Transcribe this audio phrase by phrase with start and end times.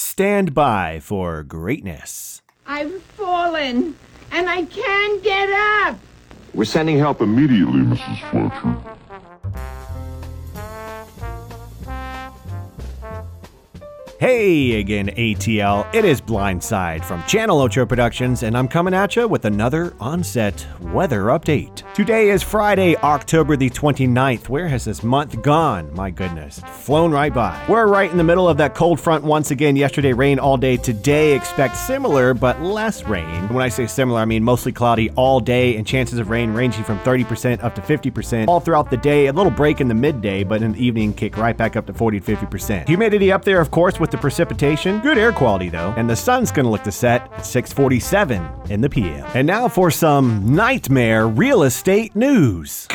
[0.00, 2.40] Stand by for greatness.
[2.68, 3.96] I've fallen
[4.30, 5.98] and I can't get up.
[6.54, 8.30] We're sending help immediately, Mrs.
[8.30, 8.97] Fletcher.
[14.20, 15.94] Hey again, ATL.
[15.94, 20.66] It is Blindside from Channel Ocho Productions, and I'm coming at you with another onset
[20.80, 21.84] weather update.
[21.94, 24.48] Today is Friday, October the 29th.
[24.48, 25.94] Where has this month gone?
[25.94, 27.64] My goodness, it's flown right by.
[27.68, 29.76] We're right in the middle of that cold front once again.
[29.76, 30.76] Yesterday, rain all day.
[30.78, 33.48] Today, expect similar but less rain.
[33.50, 36.82] When I say similar, I mean mostly cloudy all day and chances of rain ranging
[36.82, 39.28] from 30% up to 50% all throughout the day.
[39.28, 41.92] A little break in the midday, but in the evening, kick right back up to
[41.92, 42.88] 40 to 50%.
[42.88, 45.00] Humidity up there, of course, with the precipitation.
[45.00, 48.88] Good air quality though, and the sun's gonna look to set at 6:47 in the
[48.88, 49.26] PM.
[49.34, 52.88] And now for some nightmare real estate news.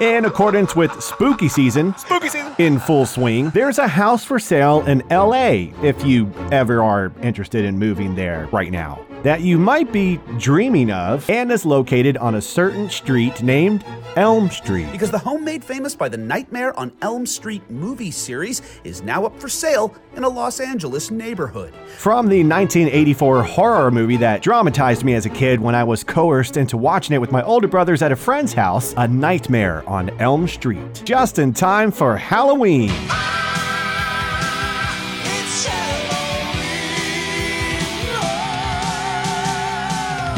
[0.00, 4.86] In accordance with spooky season, spooky season in full swing, there's a house for sale
[4.86, 9.00] in LA if you ever are interested in moving there right now.
[9.22, 14.48] That you might be dreaming of and is located on a certain street named Elm
[14.48, 14.90] Street.
[14.92, 19.24] Because the home made famous by the Nightmare on Elm Street movie series is now
[19.24, 21.74] up for sale in a Los Angeles neighborhood.
[21.96, 26.56] From the 1984 horror movie that dramatized me as a kid when I was coerced
[26.56, 30.46] into watching it with my older brothers at a friend's house, A Nightmare on Elm
[30.46, 31.02] Street.
[31.04, 32.92] Just in time for Halloween.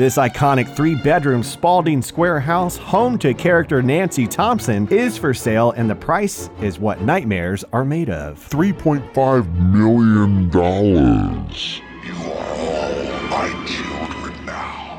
[0.01, 5.73] This iconic three bedroom Spaulding Square house, home to character Nancy Thompson, is for sale,
[5.73, 8.39] and the price is what nightmares are made of.
[8.48, 10.48] $3.5 million.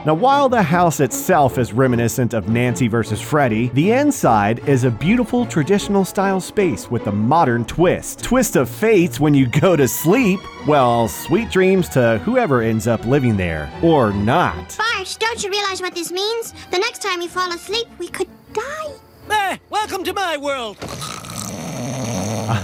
[0.06, 0.12] Now.
[0.12, 3.22] Now, while the house itself is reminiscent of Nancy vs.
[3.22, 8.24] Freddy, the inside is a beautiful traditional style space with a modern twist.
[8.24, 10.40] Twist of fate when you go to sleep.
[10.68, 13.72] Well, sweet dreams to whoever ends up living there.
[13.82, 14.70] Or not.
[14.70, 16.54] Barsh, don't you realize what this means?
[16.72, 18.92] The next time you fall asleep, we could die.
[19.30, 20.78] Eh, welcome to my world.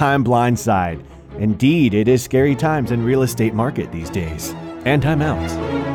[0.02, 1.04] I'm Blindside.
[1.40, 4.54] Indeed, it is scary times in real estate market these days.
[4.86, 5.87] And I'm out.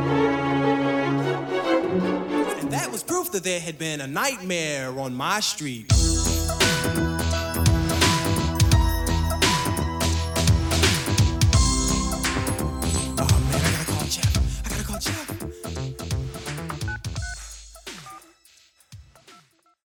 [3.35, 5.91] after there had been a nightmare on my street.